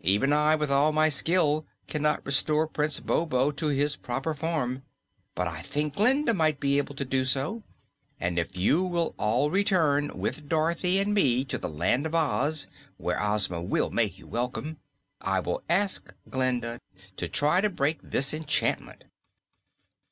[0.00, 4.82] Even I, with all my skill, cannot restore Prince Bobo to his proper form.
[5.36, 7.62] But I think Glinda might be able to do so
[8.18, 12.66] and if you will all return with Dorothy and me to the Land of Oz,
[12.96, 14.78] where Ozma will make you welcome,
[15.20, 16.80] I will ask Glinda
[17.16, 19.04] to try to break this enchantment."